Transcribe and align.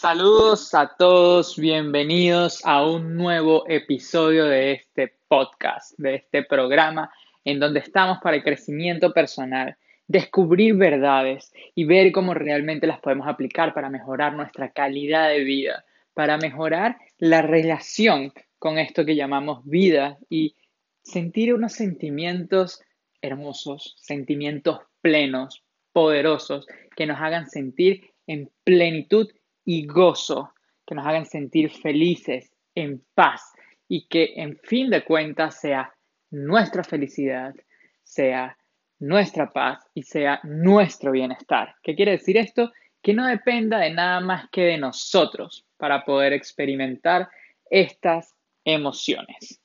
Saludos 0.00 0.72
a 0.72 0.96
todos, 0.96 1.58
bienvenidos 1.58 2.64
a 2.64 2.86
un 2.86 3.18
nuevo 3.18 3.68
episodio 3.68 4.46
de 4.46 4.72
este 4.72 5.12
podcast, 5.28 5.92
de 5.98 6.14
este 6.14 6.42
programa 6.42 7.12
en 7.44 7.60
donde 7.60 7.80
estamos 7.80 8.16
para 8.22 8.36
el 8.38 8.42
crecimiento 8.42 9.12
personal, 9.12 9.76
descubrir 10.08 10.76
verdades 10.76 11.52
y 11.74 11.84
ver 11.84 12.12
cómo 12.12 12.32
realmente 12.32 12.86
las 12.86 12.98
podemos 13.00 13.28
aplicar 13.28 13.74
para 13.74 13.90
mejorar 13.90 14.32
nuestra 14.32 14.70
calidad 14.70 15.28
de 15.28 15.44
vida, 15.44 15.84
para 16.14 16.38
mejorar 16.38 16.96
la 17.18 17.42
relación 17.42 18.32
con 18.58 18.78
esto 18.78 19.04
que 19.04 19.16
llamamos 19.16 19.62
vida 19.66 20.16
y 20.30 20.56
sentir 21.02 21.52
unos 21.52 21.74
sentimientos 21.74 22.80
hermosos, 23.20 23.96
sentimientos 23.98 24.78
plenos, 25.02 25.62
poderosos, 25.92 26.66
que 26.96 27.04
nos 27.04 27.20
hagan 27.20 27.50
sentir 27.50 28.14
en 28.26 28.50
plenitud 28.64 29.28
y 29.72 29.86
gozo, 29.86 30.52
que 30.84 30.96
nos 30.96 31.06
hagan 31.06 31.26
sentir 31.26 31.70
felices, 31.70 32.50
en 32.74 33.04
paz 33.14 33.52
y 33.86 34.08
que 34.08 34.32
en 34.34 34.58
fin 34.64 34.90
de 34.90 35.04
cuentas 35.04 35.60
sea 35.60 35.94
nuestra 36.32 36.82
felicidad, 36.82 37.54
sea 38.02 38.58
nuestra 38.98 39.52
paz 39.52 39.78
y 39.94 40.02
sea 40.02 40.40
nuestro 40.42 41.12
bienestar. 41.12 41.76
¿Qué 41.84 41.94
quiere 41.94 42.12
decir 42.12 42.36
esto? 42.36 42.72
Que 43.00 43.14
no 43.14 43.24
dependa 43.28 43.78
de 43.78 43.92
nada 43.92 44.18
más 44.18 44.50
que 44.50 44.62
de 44.62 44.76
nosotros 44.76 45.64
para 45.76 46.04
poder 46.04 46.32
experimentar 46.32 47.28
estas 47.70 48.34
emociones. 48.64 49.60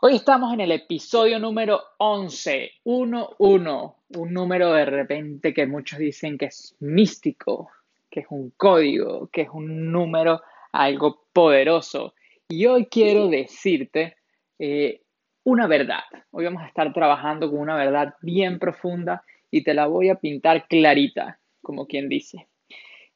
Hoy 0.00 0.16
estamos 0.16 0.54
en 0.54 0.62
el 0.62 0.72
episodio 0.72 1.38
número 1.38 1.78
11, 1.98 2.70
1-1, 2.84 3.94
un 4.16 4.32
número 4.32 4.72
de 4.72 4.86
repente 4.86 5.52
que 5.52 5.66
muchos 5.66 5.98
dicen 5.98 6.38
que 6.38 6.46
es 6.46 6.74
místico, 6.80 7.70
que 8.14 8.20
es 8.20 8.26
un 8.30 8.50
código, 8.56 9.28
que 9.32 9.40
es 9.40 9.48
un 9.52 9.90
número 9.90 10.40
algo 10.70 11.26
poderoso. 11.32 12.14
Y 12.48 12.64
hoy 12.66 12.86
quiero 12.86 13.26
decirte 13.26 14.18
eh, 14.56 15.02
una 15.42 15.66
verdad. 15.66 16.04
Hoy 16.30 16.44
vamos 16.44 16.62
a 16.62 16.68
estar 16.68 16.92
trabajando 16.92 17.50
con 17.50 17.58
una 17.58 17.74
verdad 17.74 18.14
bien 18.22 18.60
profunda 18.60 19.24
y 19.50 19.64
te 19.64 19.74
la 19.74 19.88
voy 19.88 20.10
a 20.10 20.20
pintar 20.20 20.68
clarita, 20.68 21.40
como 21.60 21.88
quien 21.88 22.08
dice. 22.08 22.46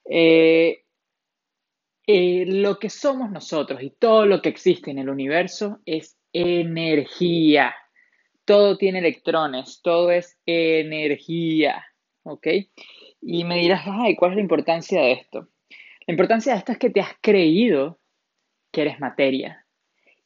Eh, 0.05 0.83
eh, 2.05 2.45
lo 2.49 2.81
que 2.81 2.91
somos 2.91 3.31
nosotros 3.31 3.81
y 3.81 3.91
todo 3.91 4.27
lo 4.27 4.43
que 4.43 4.49
existe 4.49 4.91
en 4.91 4.99
el 4.99 5.11
universo 5.11 5.79
es 5.87 6.19
energía. 6.33 7.73
Todo 8.45 8.77
tiene 8.77 8.99
electrones, 8.99 9.81
todo 9.81 10.11
es 10.11 10.41
energía, 10.45 11.87
¿ok? 12.25 12.49
Y 13.21 13.45
me 13.45 13.59
dirás, 13.59 13.83
ay, 13.87 14.17
¿cuál 14.17 14.33
es 14.33 14.37
la 14.37 14.43
importancia 14.43 15.01
de 15.01 15.13
esto? 15.13 15.49
La 16.07 16.13
importancia 16.13 16.53
de 16.53 16.59
esto 16.59 16.73
es 16.73 16.79
que 16.79 16.91
te 16.91 17.01
has 17.01 17.15
creído 17.21 17.99
que 18.73 18.83
eres 18.83 19.01
materia, 19.01 19.65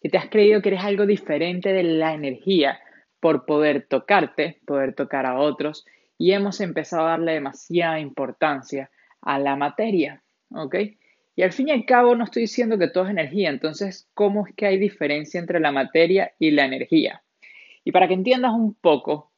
que 0.00 0.08
te 0.08 0.18
has 0.18 0.28
creído 0.28 0.62
que 0.62 0.70
eres 0.70 0.84
algo 0.84 1.06
diferente 1.06 1.72
de 1.72 1.82
la 1.82 2.14
energía 2.14 2.80
por 3.20 3.46
poder 3.46 3.86
tocarte, 3.88 4.60
poder 4.66 4.94
tocar 4.94 5.26
a 5.26 5.38
otros, 5.38 5.86
y 6.18 6.32
hemos 6.32 6.60
empezado 6.60 7.06
a 7.06 7.10
darle 7.10 7.32
demasiada 7.32 7.98
importancia 7.98 8.90
a 9.20 9.38
la 9.38 9.56
materia, 9.56 10.22
¿ok? 10.50 10.76
Y 11.34 11.42
al 11.42 11.52
fin 11.52 11.68
y 11.68 11.70
al 11.70 11.84
cabo 11.86 12.14
no 12.14 12.24
estoy 12.24 12.42
diciendo 12.42 12.78
que 12.78 12.88
todo 12.88 13.04
es 13.04 13.10
energía, 13.10 13.48
entonces, 13.48 14.08
¿cómo 14.14 14.46
es 14.46 14.54
que 14.54 14.66
hay 14.66 14.78
diferencia 14.78 15.40
entre 15.40 15.60
la 15.60 15.72
materia 15.72 16.32
y 16.38 16.50
la 16.50 16.64
energía? 16.64 17.22
Y 17.84 17.92
para 17.92 18.06
que 18.06 18.14
entiendas 18.14 18.52
un 18.52 18.74
poco, 18.74 19.30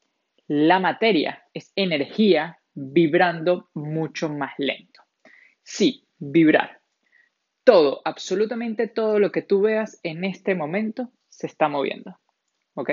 la 0.46 0.80
materia 0.80 1.44
es 1.54 1.72
energía 1.76 2.58
vibrando 2.74 3.70
mucho 3.74 4.28
más 4.28 4.54
lento. 4.58 5.02
Sí, 5.62 6.04
vibrar. 6.18 6.80
Todo, 7.64 8.02
absolutamente 8.04 8.88
todo 8.88 9.18
lo 9.18 9.32
que 9.32 9.42
tú 9.42 9.62
veas 9.62 9.98
en 10.02 10.24
este 10.24 10.54
momento 10.54 11.10
se 11.28 11.46
está 11.46 11.68
moviendo. 11.68 12.18
¿Ok? 12.74 12.90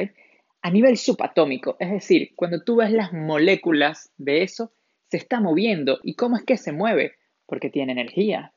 A 0.61 0.69
nivel 0.69 0.97
subatómico, 0.97 1.75
es 1.79 1.91
decir, 1.91 2.33
cuando 2.35 2.63
tú 2.63 2.77
ves 2.77 2.91
las 2.91 3.11
moléculas 3.11 4.11
de 4.17 4.43
eso, 4.43 4.71
se 5.09 5.17
está 5.17 5.41
moviendo. 5.41 5.99
¿Y 6.03 6.15
cómo 6.15 6.37
es 6.37 6.43
que 6.43 6.55
se 6.55 6.71
mueve? 6.71 7.15
Porque 7.47 7.69
tiene 7.69 7.91
energía. 7.91 8.53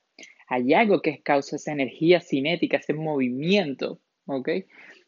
Hay 0.46 0.74
algo 0.74 1.00
que 1.00 1.22
causa 1.22 1.56
esa 1.56 1.72
energía 1.72 2.20
cinética, 2.20 2.76
ese 2.76 2.92
movimiento. 2.92 4.00
¿Ok? 4.26 4.50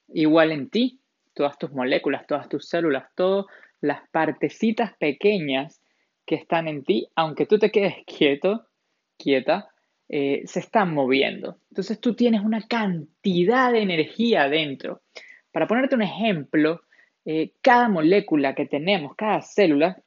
Igual 0.09 0.53
en 0.53 0.71
ti, 0.71 1.01
todas 1.35 1.59
tus 1.59 1.73
moléculas, 1.73 2.27
todas 2.27 2.49
tus 2.49 2.69
células, 2.69 3.07
todas 3.15 3.47
las 3.81 4.09
partecitas 4.11 4.97
pequeñas 4.97 5.81
que 6.27 6.35
están 6.35 6.69
en 6.69 6.85
ti, 6.85 7.09
aunque 7.15 7.47
tú 7.47 7.59
te 7.59 7.71
quedes 7.71 7.95
quieto, 8.07 8.67
quieta, 9.17 9.71
eh, 10.09 10.43
se 10.47 10.61
están 10.61 10.93
moviendo. 10.93 11.59
Entonces 11.71 12.01
tú 12.01 12.15
tienes 12.15 12.43
una 12.43 12.63
cantidad 12.63 13.73
de 13.73 13.81
energía 13.81 14.49
dentro. 14.49 15.03
Para 15.53 15.67
ponerte 15.67 15.95
un 15.95 16.03
ejemplo, 16.03 16.83
eh, 17.25 17.53
cada 17.63 17.89
molécula 17.89 18.55
que 18.55 18.67
tenemos, 18.67 19.17
cada 19.17 19.41
célula, 19.43 20.01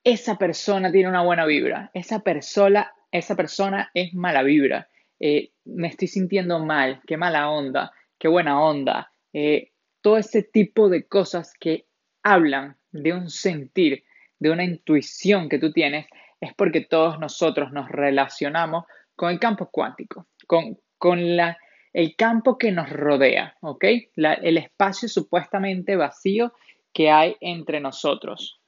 esa 0.03 0.39
persona 0.39 0.91
tiene 0.91 1.09
una 1.09 1.23
buena 1.23 1.45
vibra, 1.45 1.91
esa 1.93 2.21
persona 2.21 2.93
esa 3.11 3.37
persona 3.37 3.91
es 3.95 4.15
mala 4.15 4.43
vibra, 4.43 4.89
eh, 5.21 5.51
me 5.65 5.89
estoy 5.89 6.09
sintiendo 6.09 6.59
mal, 6.65 7.01
qué 7.07 7.17
mala 7.17 7.51
onda, 7.51 7.93
qué 8.19 8.29
buena 8.29 8.61
onda, 8.61 9.11
eh, 9.33 9.73
todo 10.01 10.19
ese 10.19 10.43
tipo 10.43 10.89
de 10.89 11.07
cosas 11.07 11.53
que 11.59 11.87
hablan 12.23 12.77
de 12.93 13.13
un 13.13 13.31
sentir, 13.31 14.05
de 14.39 14.51
una 14.51 14.65
intuición 14.65 15.49
que 15.49 15.59
tú 15.59 15.73
tienes, 15.73 16.07
es 16.41 16.55
porque 16.55 16.83
todos 16.83 17.19
nosotros 17.19 17.73
nos 17.73 17.89
relacionamos 17.89 18.85
con 19.17 19.31
el 19.31 19.41
campo 19.41 19.69
cuántico, 19.71 20.29
con, 20.47 20.79
con 20.97 21.37
la, 21.37 21.59
el 21.93 22.15
campo 22.15 22.57
que 22.57 22.71
nos 22.71 22.91
rodea, 22.91 23.57
¿ok? 23.61 23.85
el 24.17 24.59
espacio 24.59 25.09
supuestamente 25.09 25.97
vacío 25.97 26.53
que 26.93 27.11
hay 27.11 27.37
entre 27.41 27.81
nosotros. 27.81 28.61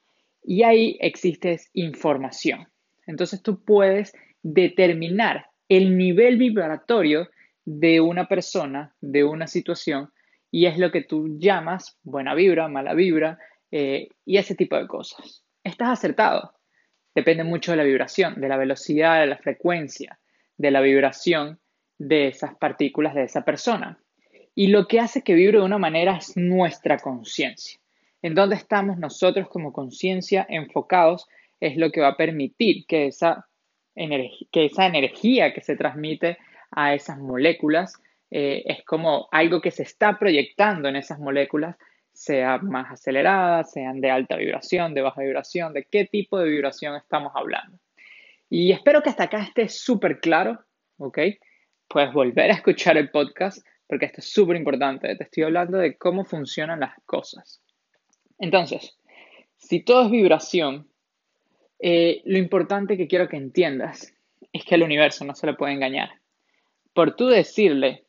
Y 0.43 0.63
ahí 0.63 0.97
existe 1.01 1.61
información. 1.75 2.67
Entonces 3.07 3.43
tú 3.43 3.65
puedes 3.65 4.13
determinar 4.43 5.47
el 5.69 5.97
nivel 5.97 6.37
vibratorio 6.37 7.29
de 7.65 8.01
una 8.01 8.27
persona, 8.27 8.95
de 9.01 9.25
una 9.25 9.47
situación, 9.47 10.11
y 10.51 10.67
es 10.67 10.79
lo 10.79 10.91
que 10.91 11.03
tú 11.03 11.39
llamas 11.39 11.99
buena 12.03 12.35
vibra, 12.35 12.69
mala 12.69 12.95
vibra 12.95 13.39
eh, 13.71 14.09
y 14.25 14.37
ese 14.37 14.55
tipo 14.55 14.77
de 14.77 14.87
cosas. 14.87 15.45
Estás 15.63 15.91
acertado. 15.91 16.55
Depende 17.15 17.45
mucho 17.45 17.71
de 17.73 17.77
la 17.77 17.85
vibración, 17.85 18.41
de 18.41 18.49
la 18.49 18.57
velocidad, 18.57 19.21
de 19.21 19.27
la 19.27 19.39
frecuencia, 19.39 20.19
de 20.57 20.71
la 20.71 20.81
vibración 20.81 21.61
de 21.99 22.29
esas 22.29 22.57
partículas 22.57 23.15
de 23.15 23.25
esa 23.25 23.45
persona. 23.45 23.99
Y 24.55 24.69
lo 24.69 24.89
que 24.89 25.01
hace 25.01 25.23
que 25.23 25.35
vibre 25.35 25.59
de 25.59 25.65
una 25.65 25.79
manera 25.79 26.17
es 26.17 26.37
nuestra 26.37 26.99
conciencia. 26.99 27.79
En 28.23 28.35
dónde 28.35 28.57
estamos 28.57 28.99
nosotros 28.99 29.49
como 29.49 29.73
conciencia 29.73 30.47
enfocados 30.49 31.27
es 31.61 31.77
lo 31.77 31.91
que 31.91 32.01
va 32.01 32.09
a 32.09 32.17
permitir 32.17 32.87
que 32.87 33.07
esa 33.07 33.47
que 33.95 34.65
esa 34.65 34.87
energía 34.87 35.53
que 35.53 35.61
se 35.61 35.77
transmite 35.77 36.39
a 36.71 36.95
esas 36.95 37.19
moléculas 37.19 37.95
eh, 38.31 38.63
es 38.65 38.85
como 38.85 39.29
algo 39.33 39.61
que 39.61 39.71
se 39.71 39.83
está 39.83 40.19
proyectando 40.19 40.89
en 40.89 40.97
esas 40.97 41.19
moléculas, 41.19 41.77
sea 42.13 42.59
más 42.59 42.93
acelerada, 42.93 43.65
sean 43.65 44.01
de 44.01 44.11
alta 44.11 44.37
vibración, 44.37 44.95
de 44.95 45.03
baja 45.03 45.23
vibración, 45.23 45.73
de 45.73 45.85
qué 45.85 46.05
tipo 46.05 46.39
de 46.39 46.49
vibración 46.49 46.97
estamos 46.97 47.33
hablando. 47.35 47.79
Y 48.49 48.73
espero 48.73 49.03
que 49.03 49.11
hasta 49.11 49.25
acá 49.25 49.43
esté 49.43 49.69
súper 49.69 50.21
claro, 50.21 50.65
¿ok? 50.99 51.19
Puedes 51.89 52.13
volver 52.13 52.51
a 52.51 52.55
escuchar 52.55 52.97
el 52.97 53.11
podcast 53.11 53.65
porque 53.91 54.07
esto 54.07 54.21
es 54.21 54.33
súper 54.33 54.57
importante. 54.57 55.17
Te 55.17 55.25
estoy 55.25 55.43
hablando 55.43 55.79
de 55.79 55.97
cómo 55.99 56.25
funcionan 56.25 56.79
las 56.79 56.95
cosas. 57.07 57.61
Entonces, 58.39 58.97
si 59.57 59.81
todo 59.81 60.05
es 60.05 60.11
vibración, 60.13 60.90
eh, 61.83 62.23
lo 62.25 62.39
importante 62.39 62.97
que 62.97 63.09
quiero 63.09 63.29
que 63.29 63.37
entiendas 63.37 64.15
es 64.53 64.65
que 64.65 64.75
el 64.75 64.83
universo 64.83 65.25
no 65.25 65.35
se 65.35 65.47
le 65.47 65.55
puede 65.55 65.73
engañar. 65.73 66.11
Por 66.93 67.17
tú 67.17 67.29
decirle, 67.29 68.05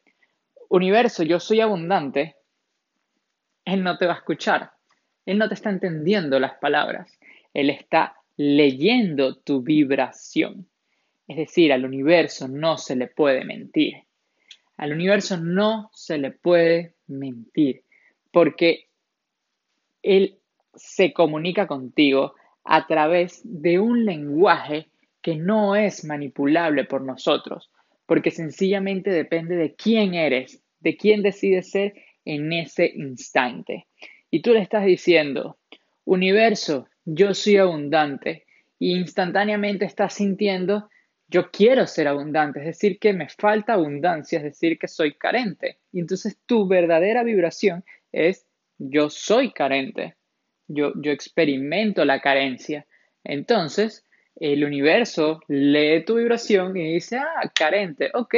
universo, 0.70 1.24
yo 1.24 1.40
soy 1.40 1.62
abundante, 1.62 2.36
él 3.66 3.84
no 3.84 3.98
te 3.98 4.08
va 4.08 4.14
a 4.14 4.18
escuchar. 4.18 4.72
Él 5.26 5.38
no 5.38 5.48
te 5.48 5.54
está 5.54 5.70
entendiendo 5.70 6.40
las 6.40 6.54
palabras. 6.56 7.18
Él 7.54 7.70
está 7.70 8.16
leyendo 8.38 9.38
tu 9.38 9.62
vibración. 9.62 10.68
Es 11.28 11.38
decir, 11.38 11.72
al 11.72 11.86
universo 11.86 12.48
no 12.48 12.78
se 12.78 12.96
le 12.96 13.08
puede 13.08 13.46
mentir. 13.46 14.04
Al 14.78 14.94
universo 14.94 15.38
no 15.38 15.92
se 15.94 16.18
le 16.18 16.32
puede 16.32 16.96
mentir 17.08 17.84
porque 18.32 18.88
él 20.02 20.40
se 20.74 21.14
comunica 21.14 21.68
contigo 21.68 22.34
a 22.64 22.88
través 22.88 23.42
de 23.44 23.80
un 23.80 24.06
lenguaje 24.06 24.90
que 25.22 25.36
no 25.36 25.76
es 25.76 26.04
manipulable 26.06 26.86
por 26.86 27.02
nosotros, 27.02 27.72
porque 28.06 28.32
sencillamente 28.32 29.12
depende 29.12 29.56
de 29.56 29.76
quién 29.76 30.14
eres, 30.14 30.62
de 30.80 30.98
quién 30.98 31.24
decides 31.24 31.70
ser 31.72 31.94
en 32.26 32.52
ese 32.54 32.92
instante. 32.96 33.88
Y 34.30 34.42
tú 34.42 34.54
le 34.54 34.62
estás 34.62 34.86
diciendo, 34.86 35.58
universo, 36.06 36.88
yo 37.06 37.34
soy 37.34 37.58
abundante, 37.58 38.46
y 38.80 38.98
instantáneamente 38.98 39.86
estás 39.86 40.16
sintiendo, 40.16 40.90
yo 41.28 41.52
quiero 41.52 41.86
ser 41.86 42.08
abundante, 42.08 42.60
es 42.60 42.66
decir, 42.66 42.98
que 42.98 43.14
me 43.14 43.30
falta 43.30 43.74
abundancia, 43.74 44.40
es 44.40 44.44
decir, 44.44 44.80
que 44.80 44.88
soy 44.88 45.14
carente. 45.14 45.78
Y 45.92 46.00
entonces 46.00 46.40
tu 46.48 46.68
verdadera 46.68 47.24
vibración 47.24 47.86
es, 48.12 48.48
yo 48.80 49.12
soy 49.12 49.52
carente, 49.52 50.16
yo, 50.74 50.94
yo 50.96 51.12
experimento 51.12 52.06
la 52.06 52.20
carencia. 52.20 52.86
Entonces, 53.24 54.06
el 54.36 54.64
universo 54.64 55.42
lee 55.48 56.04
tu 56.06 56.16
vibración 56.16 56.76
y 56.78 56.94
dice, 56.94 57.18
ah, 57.18 57.52
carente, 57.54 58.10
ok, 58.14 58.36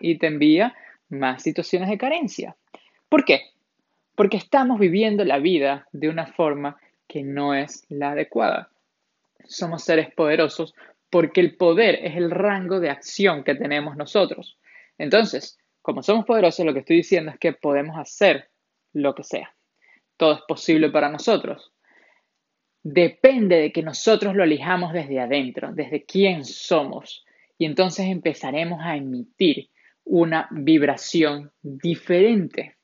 y 0.00 0.18
te 0.18 0.26
envía 0.26 0.74
más 1.10 1.42
situaciones 1.42 1.88
de 1.88 1.98
carencia. 1.98 2.56
¿Por 3.08 3.24
qué? 3.24 3.50
Porque 4.14 4.36
estamos 4.36 4.78
viviendo 4.78 5.24
la 5.24 5.38
vida 5.38 5.86
de 5.92 6.08
una 6.08 6.26
forma 6.26 6.78
que 7.06 7.22
no 7.22 7.54
es 7.54 7.84
la 7.88 8.12
adecuada. 8.12 8.70
Somos 9.44 9.84
seres 9.84 10.12
poderosos 10.14 10.74
porque 11.10 11.40
el 11.40 11.56
poder 11.56 12.00
es 12.02 12.16
el 12.16 12.30
rango 12.30 12.80
de 12.80 12.90
acción 12.90 13.44
que 13.44 13.54
tenemos 13.54 13.96
nosotros. 13.96 14.58
Entonces, 14.98 15.58
como 15.80 16.02
somos 16.02 16.26
poderosos, 16.26 16.66
lo 16.66 16.74
que 16.74 16.80
estoy 16.80 16.96
diciendo 16.96 17.30
es 17.30 17.38
que 17.38 17.52
podemos 17.52 17.96
hacer 17.98 18.50
lo 18.92 19.14
que 19.14 19.24
sea. 19.24 19.54
Todo 20.18 20.34
es 20.34 20.40
posible 20.46 20.90
para 20.90 21.08
nosotros. 21.08 21.72
Depende 22.82 23.56
de 23.56 23.72
que 23.72 23.82
nosotros 23.82 24.34
lo 24.34 24.44
elijamos 24.44 24.92
desde 24.92 25.20
adentro, 25.20 25.72
desde 25.72 26.04
quién 26.04 26.44
somos. 26.44 27.24
Y 27.56 27.64
entonces 27.64 28.06
empezaremos 28.06 28.80
a 28.82 28.96
emitir 28.96 29.70
una 30.04 30.48
vibración 30.50 31.52
diferente. 31.62 32.76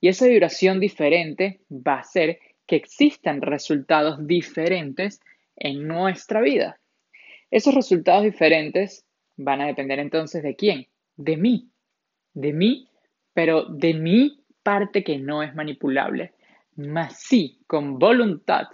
Y 0.00 0.08
esa 0.08 0.26
vibración 0.26 0.78
diferente 0.78 1.60
va 1.70 1.94
a 1.94 2.00
hacer 2.00 2.38
que 2.66 2.76
existan 2.76 3.40
resultados 3.40 4.26
diferentes 4.26 5.20
en 5.56 5.88
nuestra 5.88 6.40
vida. 6.40 6.78
Esos 7.50 7.74
resultados 7.74 8.24
diferentes 8.24 9.06
van 9.36 9.60
a 9.60 9.66
depender 9.66 9.98
entonces 10.00 10.42
de 10.42 10.56
quién? 10.56 10.88
De 11.16 11.36
mí. 11.36 11.70
De 12.34 12.52
mí, 12.52 12.88
pero 13.32 13.64
de 13.64 13.94
mi 13.94 14.44
parte 14.62 15.04
que 15.04 15.18
no 15.18 15.42
es 15.42 15.54
manipulable. 15.54 16.32
Más 16.76 17.20
sí, 17.20 17.60
con 17.66 17.98
voluntad, 17.98 18.68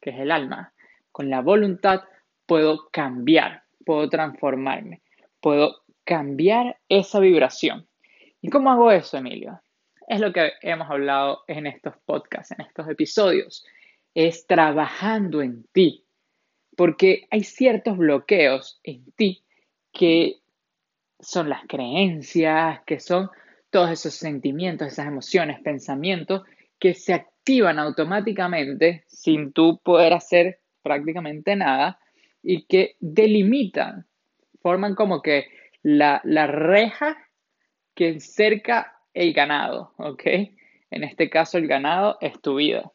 que 0.00 0.10
es 0.10 0.20
el 0.20 0.30
alma, 0.30 0.72
con 1.10 1.28
la 1.28 1.40
voluntad 1.40 2.02
puedo 2.46 2.88
cambiar, 2.90 3.64
puedo 3.84 4.08
transformarme, 4.08 5.02
puedo 5.40 5.82
cambiar 6.04 6.78
esa 6.88 7.20
vibración. 7.20 7.86
¿Y 8.40 8.50
cómo 8.50 8.70
hago 8.70 8.90
eso, 8.90 9.18
Emilio? 9.18 9.60
Es 10.08 10.20
lo 10.20 10.32
que 10.32 10.52
hemos 10.62 10.90
hablado 10.90 11.44
en 11.46 11.66
estos 11.66 11.94
podcasts, 12.04 12.52
en 12.52 12.66
estos 12.66 12.88
episodios. 12.88 13.64
Es 14.14 14.46
trabajando 14.46 15.42
en 15.42 15.64
ti. 15.72 16.04
Porque 16.76 17.26
hay 17.30 17.44
ciertos 17.44 17.96
bloqueos 17.98 18.80
en 18.82 19.12
ti 19.12 19.44
que 19.92 20.40
son 21.20 21.48
las 21.48 21.62
creencias, 21.68 22.80
que 22.84 22.98
son 22.98 23.30
todos 23.70 23.90
esos 23.90 24.14
sentimientos, 24.14 24.88
esas 24.88 25.06
emociones, 25.06 25.60
pensamientos 25.60 26.42
que 26.78 26.94
se 26.94 27.14
activan 27.42 27.80
automáticamente 27.80 29.02
sin 29.08 29.52
tú 29.52 29.80
poder 29.82 30.12
hacer 30.12 30.60
prácticamente 30.80 31.56
nada 31.56 31.98
y 32.40 32.66
que 32.66 32.94
delimitan, 33.00 34.06
forman 34.60 34.94
como 34.94 35.22
que 35.22 35.48
la, 35.82 36.20
reja 36.46 37.18
que 37.96 38.10
encerca 38.10 38.96
el 39.12 39.32
ganado, 39.32 39.92
¿ok? 39.96 40.22
En 40.92 41.02
este 41.02 41.28
caso 41.28 41.58
el 41.58 41.66
ganado 41.66 42.16
es 42.20 42.40
tu 42.40 42.56
vida. 42.56 42.92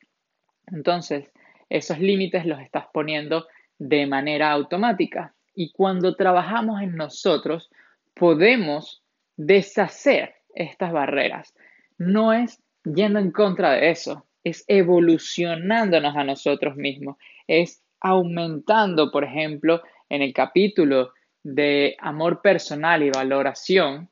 Entonces, 0.68 1.30
esos 1.68 2.00
límites 2.00 2.46
los 2.46 2.62
estás 2.62 2.86
poniendo 2.94 3.48
de 3.78 4.08
manera 4.08 4.52
automática. 4.52 5.36
Y 5.56 5.74
cuando 5.74 6.16
trabajamos 6.16 6.82
en 6.82 6.96
nosotros, 6.96 7.70
podemos 8.14 9.04
deshacer 9.36 10.36
estas 10.56 10.94
barreras. 10.94 11.54
No 11.98 12.32
es 12.32 12.62
yendo 12.86 13.20
en 13.20 13.32
contra 13.32 13.72
de 13.72 13.90
eso, 13.90 14.27
es 14.50 14.64
evolucionándonos 14.68 16.16
a 16.16 16.24
nosotros 16.24 16.76
mismos, 16.76 17.18
es 17.48 17.84
aumentando, 18.00 19.12
por 19.12 19.24
ejemplo, 19.24 19.82
en 20.10 20.22
el 20.22 20.34
capítulo 20.34 21.14
de 21.44 21.96
amor 22.00 22.42
personal 22.42 23.04
y 23.04 23.10
valoración, 23.10 24.10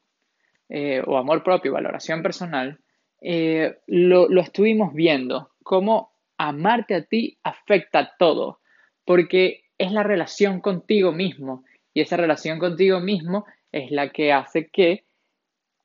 eh, 0.70 1.02
o 1.06 1.18
amor 1.18 1.44
propio 1.44 1.72
y 1.72 1.74
valoración 1.74 2.24
personal, 2.24 2.80
eh, 3.22 3.78
lo, 3.88 4.28
lo 4.28 4.42
estuvimos 4.42 4.94
viendo, 4.94 5.52
cómo 5.64 6.14
amarte 6.38 6.96
a 6.96 7.04
ti 7.04 7.38
afecta 7.44 8.14
todo, 8.18 8.60
porque 9.06 9.64
es 9.78 9.92
la 9.92 10.04
relación 10.04 10.62
contigo 10.62 11.12
mismo, 11.12 11.64
y 11.94 12.02
esa 12.02 12.18
relación 12.18 12.60
contigo 12.60 13.00
mismo 13.00 13.46
es 13.72 13.92
la 13.92 14.10
que 14.10 14.34
hace 14.34 14.68
que 14.68 15.06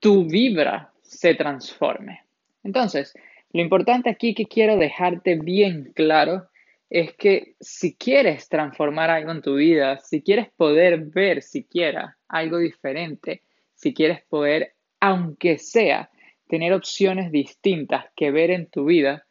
tu 0.01 0.25
vibra 0.25 0.93
se 1.03 1.35
transforme. 1.35 2.23
Entonces, 2.63 3.15
lo 3.53 3.61
importante 3.61 4.11
aquí 4.11 4.35
que 4.35 4.47
quiero 4.47 4.77
dejarte 4.77 5.37
bien 5.37 5.93
claro 5.95 6.49
es 6.89 7.15
que 7.15 7.55
si 7.61 7.97
quieres 7.97 8.49
transformar 8.49 9.11
algo 9.11 9.33
en 9.33 9.43
tu 9.43 9.57
vida, 9.57 9.99
si 9.99 10.23
quieres 10.23 10.49
poder 10.57 11.05
ver 11.05 11.43
siquiera 11.43 12.19
algo 12.29 12.59
diferente, 12.59 13.43
si 13.75 13.95
quieres 13.95 14.25
poder, 14.29 14.75
aunque 15.01 15.59
sea, 15.59 16.11
tener 16.49 16.73
opciones 16.73 17.31
distintas 17.31 18.07
que 18.17 18.31
ver 18.31 18.51
en 18.51 18.67
tu 18.67 18.87
vida, 18.87 19.25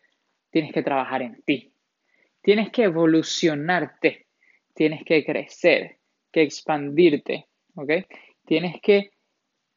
tienes 0.50 0.72
que 0.74 0.84
trabajar 0.84 1.22
en 1.22 1.42
ti. 1.44 1.74
Tienes 2.42 2.72
que 2.72 2.84
evolucionarte, 2.84 4.28
tienes 4.74 5.04
que 5.04 5.26
crecer, 5.26 5.98
que 6.32 6.42
expandirte, 6.42 7.48
¿ok? 7.76 7.92
Tienes 8.46 8.82
que 8.82 9.12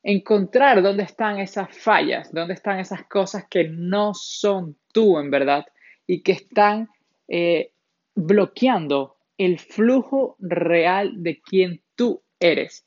encontrar 0.02 0.82
dónde 0.82 1.04
están 1.04 1.38
esas 1.38 1.76
fallas, 1.76 2.32
dónde 2.32 2.54
están 2.54 2.80
esas 2.80 3.04
cosas 3.04 3.46
que 3.48 3.68
no 3.68 4.14
son 4.14 4.76
tú 4.92 5.18
en 5.18 5.30
verdad 5.30 5.66
y 6.06 6.22
que 6.22 6.32
están 6.32 6.88
eh, 7.28 7.72
bloqueando 8.14 9.16
el 9.38 9.58
flujo 9.58 10.36
real 10.38 11.22
de 11.22 11.40
quien 11.40 11.80
tú 11.94 12.22
eres. 12.40 12.84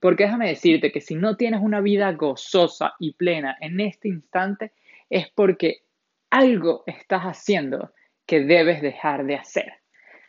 Porque 0.00 0.24
déjame 0.24 0.48
decirte 0.48 0.92
que 0.92 1.00
si 1.00 1.14
no 1.14 1.36
tienes 1.36 1.60
una 1.60 1.80
vida 1.80 2.12
gozosa 2.12 2.94
y 2.98 3.14
plena 3.14 3.56
en 3.60 3.80
este 3.80 4.08
instante, 4.08 4.72
es 5.10 5.28
porque 5.30 5.82
algo 6.30 6.84
estás 6.86 7.22
haciendo 7.22 7.92
que 8.26 8.40
debes 8.40 8.82
dejar 8.82 9.24
de 9.24 9.36
hacer. 9.36 9.72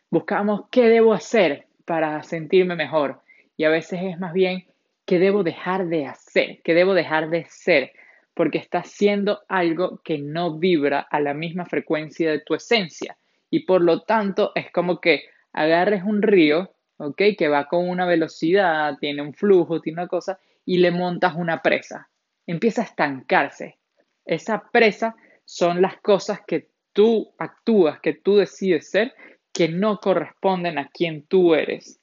Buscamos 0.09 0.63
qué 0.71 0.87
debo 0.87 1.13
hacer 1.13 1.67
para 1.85 2.23
sentirme 2.23 2.75
mejor 2.75 3.21
y 3.57 3.65
a 3.65 3.69
veces 3.69 3.99
es 4.03 4.19
más 4.19 4.33
bien 4.33 4.65
qué 5.09 5.17
debo 5.17 5.41
dejar 5.41 5.87
de 5.87 6.05
hacer, 6.05 6.59
qué 6.63 6.75
debo 6.75 6.93
dejar 6.93 7.31
de 7.31 7.45
ser, 7.45 7.93
porque 8.35 8.59
estás 8.59 8.85
haciendo 8.85 9.39
algo 9.47 10.01
que 10.03 10.19
no 10.19 10.59
vibra 10.59 10.99
a 10.99 11.19
la 11.19 11.33
misma 11.33 11.65
frecuencia 11.65 12.29
de 12.29 12.41
tu 12.41 12.53
esencia 12.53 13.17
y 13.49 13.65
por 13.65 13.81
lo 13.81 14.03
tanto 14.03 14.51
es 14.53 14.69
como 14.71 15.01
que 15.01 15.23
agarres 15.51 16.03
un 16.03 16.21
río, 16.21 16.75
¿ok? 16.97 17.23
Que 17.35 17.47
va 17.47 17.65
con 17.65 17.89
una 17.89 18.05
velocidad, 18.05 18.99
tiene 18.99 19.23
un 19.23 19.33
flujo, 19.33 19.81
tiene 19.81 20.01
una 20.01 20.07
cosa, 20.07 20.37
y 20.63 20.77
le 20.77 20.91
montas 20.91 21.33
una 21.35 21.63
presa. 21.63 22.07
Empieza 22.45 22.83
a 22.83 22.85
estancarse. 22.85 23.79
Esa 24.25 24.69
presa 24.71 25.15
son 25.43 25.81
las 25.81 25.99
cosas 26.01 26.41
que 26.45 26.69
tú 26.93 27.33
actúas, 27.39 27.99
que 27.99 28.13
tú 28.13 28.35
decides 28.37 28.91
ser, 28.91 29.15
que 29.51 29.69
no 29.69 29.97
corresponden 29.97 30.77
a 30.77 30.89
quien 30.89 31.23
tú 31.23 31.55
eres. 31.55 31.99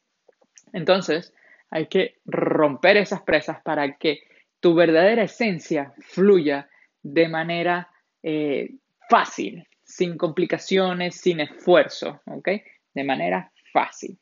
Entonces, 0.73 1.33
hay 1.71 1.87
que 1.87 2.17
romper 2.25 2.97
esas 2.97 3.23
presas 3.23 3.61
para 3.63 3.97
que 3.97 4.21
tu 4.61 4.75
verdadera 4.75 5.25
esencia 5.25 5.93
fluya 6.01 6.69
de 7.03 7.29
manera 7.29 7.91
eh, 8.23 8.71
fácil, 9.09 9.67
sin 9.85 10.17
complicaciones, 10.17 11.17
sin 11.17 11.41
esfuerzo, 11.41 12.21
¿ok? 12.27 12.49
De 12.95 13.05
manera 13.05 13.53
fácil. 13.73 14.19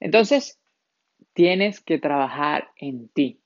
Entonces, 0.00 0.58
tienes 1.32 1.80
que 1.80 1.98
trabajar 1.98 2.70
en 2.76 3.08
ti. 3.08 3.40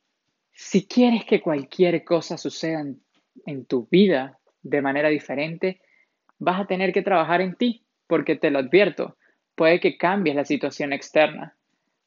Si 0.53 0.87
quieres 0.87 1.25
que 1.25 1.41
cualquier 1.41 2.03
cosa 2.05 2.39
suceda 2.39 2.83
en, 3.45 3.67
tu 3.67 3.87
vida 3.91 4.39
de 4.63 4.81
manera 4.81 5.09
diferente, 5.09 5.81
vas 6.39 6.61
a 6.61 6.67
tener 6.67 6.93
que 6.93 7.03
trabajar 7.03 7.41
en 7.41 7.55
ti, 7.55 7.85
porque 8.07 8.37
te 8.37 8.51
lo 8.51 8.59
advierto, 8.59 9.17
puede 9.55 9.81
que 9.81 9.99
cambies 9.99 10.35
la 10.35 10.45
situación 10.45 10.93
externa, 10.93 11.57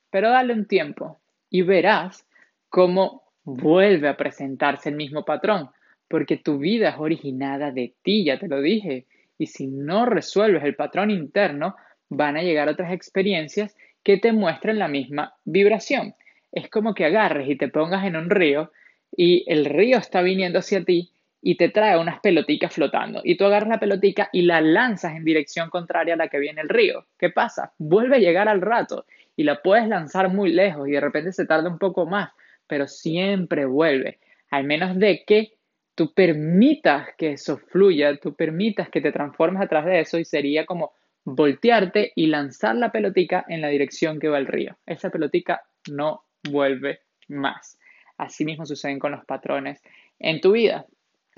pero 0.10 0.30
dale 0.30 0.54
un 0.54 0.66
tiempo 0.66 1.20
y 1.50 1.62
verás 1.62 2.26
cómo 2.70 3.24
vuelve 3.44 4.08
a 4.08 4.18
presentarse 4.18 4.90
el 4.90 4.96
mismo 4.96 5.26
patrón, 5.26 5.70
porque 6.08 6.38
tu 6.38 6.58
vida 6.58 6.90
es 6.90 6.96
originada 6.98 7.72
de 7.72 7.94
ti, 8.04 8.26
ya 8.26 8.40
te 8.40 8.48
lo 8.48 8.62
dije, 8.62 9.06
y 9.38 9.48
si 9.48 9.68
no 9.68 10.06
resuelves 10.06 10.64
el 10.64 10.76
patrón 10.76 11.10
interno, 11.12 11.76
van 12.10 12.38
a 12.38 12.44
llegar 12.44 12.68
otras 12.68 12.92
experiencias 12.92 13.76
que 14.04 14.18
te 14.18 14.32
muestren 14.32 14.80
la 14.80 14.88
misma 14.88 15.36
vibración. 15.46 16.16
Es 16.52 16.70
como 16.70 16.94
que 16.94 17.06
agarres 17.06 17.48
y 17.50 17.56
te 17.56 17.70
pongas 17.70 18.06
en 18.06 18.16
un 18.16 18.30
río 18.30 18.72
y 19.16 19.46
el 19.48 19.66
río 19.66 19.98
está 19.98 20.22
viniendo 20.22 20.60
hacia 20.60 20.84
ti 20.84 21.12
y 21.42 21.56
te 21.56 21.70
trae 21.70 21.98
unas 21.98 22.20
pelotitas 22.20 22.74
flotando. 22.74 23.22
Y 23.24 23.38
tú 23.38 23.46
agarras 23.46 23.70
la 23.70 23.80
pelotica 23.80 24.30
y 24.34 24.42
la 24.42 24.62
lanzas 24.62 25.16
en 25.16 25.24
dirección 25.24 25.70
contraria 25.70 26.16
a 26.16 26.18
la 26.18 26.28
que 26.28 26.40
viene 26.40 26.62
el 26.62 26.70
río. 26.70 27.06
¿Qué 27.18 27.30
pasa? 27.30 27.74
Vuelve 27.78 28.18
a 28.18 28.20
llegar 28.20 28.50
al 28.50 28.62
rato 28.62 29.06
y 29.40 29.44
la 29.44 29.62
puedes 29.62 29.88
lanzar 29.88 30.28
muy 30.28 30.52
lejos 30.52 30.90
y 30.90 30.92
de 30.92 31.00
repente 31.00 31.32
se 31.32 31.46
tarda 31.46 31.70
un 31.70 31.80
poco 31.80 32.06
más, 32.06 32.34
pero 32.68 32.90
siempre 32.90 33.64
vuelve. 33.64 34.20
Al 34.52 34.66
menos 34.66 35.00
de 35.00 35.24
que 35.26 35.54
tú 35.96 36.14
permitas 36.14 37.16
que 37.18 37.32
eso 37.32 37.58
fluya, 37.58 38.18
tú 38.18 38.36
permitas 38.36 38.90
que 38.90 39.00
te 39.00 39.14
transformes 39.14 39.62
atrás 39.62 39.86
de 39.86 40.02
eso 40.02 40.20
y 40.20 40.26
sería 40.26 40.66
como 40.66 40.92
voltearte 41.24 42.12
y 42.18 42.28
lanzar 42.28 42.76
la 42.76 42.92
pelotica 42.92 43.46
en 43.48 43.62
la 43.62 43.70
dirección 43.70 44.20
que 44.20 44.28
va 44.28 44.40
el 44.40 44.46
río. 44.46 44.78
Esa 44.86 45.10
pelotica 45.10 45.62
no 45.90 46.26
vuelve 46.44 47.00
más. 47.30 47.80
Así 48.18 48.44
mismo 48.44 48.66
suceden 48.66 49.00
con 49.00 49.14
los 49.14 49.24
patrones 49.24 49.82
en 50.20 50.42
tu 50.42 50.52
vida. 50.52 50.86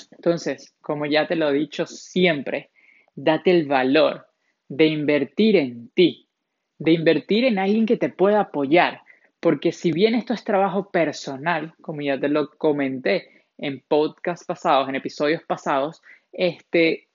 Entonces, 0.09 0.73
como 0.81 1.05
ya 1.05 1.27
te 1.27 1.35
lo 1.35 1.51
he 1.51 1.53
dicho 1.53 1.85
siempre, 1.85 2.71
date 3.13 3.51
el 3.51 3.67
valor 3.67 4.25
de 4.69 4.87
invertir 4.87 5.55
en 5.57 5.89
ti, 5.89 6.27
de 6.81 6.93
invertir 6.93 7.45
en 7.45 7.59
alguien 7.59 7.85
que 7.85 7.95
te 7.95 8.09
pueda 8.09 8.39
apoyar, 8.39 9.03
porque 9.39 9.71
si 9.71 9.91
bien 9.91 10.15
esto 10.15 10.33
es 10.33 10.43
trabajo 10.43 10.89
personal, 10.89 11.75
como 11.79 12.01
ya 12.01 12.19
te 12.19 12.27
lo 12.27 12.49
comenté 12.49 13.45
en 13.59 13.83
podcasts 13.87 14.47
pasados, 14.47 14.89
en 14.89 14.95
episodios 14.95 15.43
pasados, 15.43 16.01
este 16.31 17.07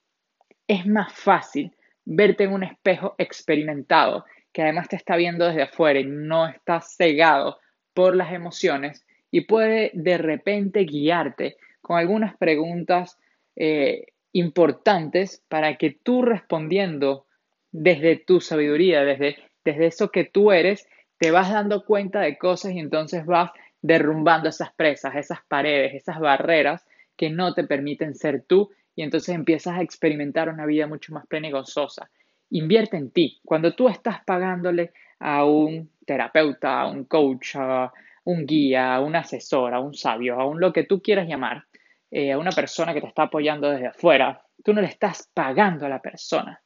es 0.68 0.86
más 0.86 1.12
fácil 1.12 1.72
verte 2.04 2.44
en 2.44 2.52
un 2.52 2.62
espejo 2.62 3.16
experimentado, 3.18 4.24
que 4.52 4.62
además 4.62 4.88
te 4.88 4.94
está 4.94 5.16
viendo 5.16 5.44
desde 5.48 5.62
afuera 5.62 5.98
y 5.98 6.04
no 6.04 6.46
está 6.46 6.80
cegado 6.80 7.58
por 7.92 8.14
las 8.14 8.32
emociones 8.32 9.04
y 9.32 9.40
puede 9.40 9.90
de 9.94 10.16
repente 10.16 10.84
guiarte 10.84 11.56
con 11.80 11.98
algunas 11.98 12.36
preguntas 12.36 13.18
eh, 13.56 14.06
importantes 14.30 15.42
para 15.48 15.76
que 15.76 15.90
tú 15.90 16.22
respondiendo 16.22 17.26
desde 17.72 18.16
tu 18.16 18.40
sabiduría, 18.40 19.04
desde, 19.04 19.36
desde 19.66 19.86
eso 19.86 20.10
que 20.10 20.24
tú 20.24 20.52
eres, 20.52 20.88
te 21.18 21.32
vas 21.32 21.50
dando 21.50 21.84
cuenta 21.84 22.20
de 22.20 22.38
cosas 22.38 22.72
y 22.72 22.78
entonces 22.78 23.26
vas 23.26 23.50
derrumbando 23.82 24.48
esas 24.48 24.72
presas, 24.72 25.16
esas 25.16 25.40
paredes, 25.48 25.94
esas 25.94 26.20
barreras 26.20 26.86
que 27.16 27.30
no 27.30 27.52
te 27.52 27.64
permiten 27.64 28.14
ser 28.14 28.44
tú 28.46 28.70
y 28.94 29.02
entonces 29.02 29.34
empiezas 29.34 29.76
a 29.76 29.82
experimentar 29.82 30.48
una 30.48 30.66
vida 30.66 30.86
mucho 30.86 31.12
más 31.12 31.26
plena 31.26 31.48
y 31.48 31.50
gozosa. 31.50 32.08
Invierte 32.50 32.96
en 32.96 33.10
ti. 33.10 33.40
Cuando 33.44 33.74
tú 33.74 33.88
estás 33.88 34.24
pagándole 34.24 34.92
a 35.18 35.44
un 35.44 35.90
terapeuta, 36.06 36.80
a 36.80 36.88
un 36.88 37.04
coach, 37.04 37.56
a 37.56 37.92
un 38.24 38.46
guía, 38.46 38.94
a 38.94 39.00
un 39.00 39.16
asesor, 39.16 39.74
a 39.74 39.80
un 39.80 39.94
sabio, 39.94 40.40
a 40.40 40.46
un 40.46 40.60
lo 40.60 40.72
que 40.72 40.84
tú 40.84 41.02
quieras 41.02 41.26
llamar, 41.26 41.64
eh, 42.10 42.32
a 42.32 42.38
una 42.38 42.52
persona 42.52 42.94
que 42.94 43.00
te 43.00 43.08
está 43.08 43.24
apoyando 43.24 43.68
desde 43.68 43.88
afuera, 43.88 44.42
tú 44.64 44.72
no 44.72 44.80
le 44.80 44.86
estás 44.86 45.28
pagando 45.34 45.86
a 45.86 45.88
la 45.88 46.00
persona. 46.00 46.62